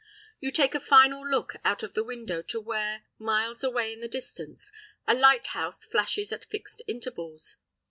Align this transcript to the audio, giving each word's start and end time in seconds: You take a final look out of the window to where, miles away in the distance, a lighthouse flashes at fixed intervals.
You 0.39 0.49
take 0.51 0.73
a 0.73 0.79
final 0.79 1.21
look 1.23 1.57
out 1.63 1.83
of 1.83 1.93
the 1.93 2.03
window 2.03 2.41
to 2.41 2.59
where, 2.59 3.03
miles 3.19 3.63
away 3.63 3.93
in 3.93 3.99
the 4.01 4.07
distance, 4.07 4.71
a 5.05 5.13
lighthouse 5.13 5.85
flashes 5.85 6.31
at 6.33 6.45
fixed 6.45 6.81
intervals. 6.87 7.57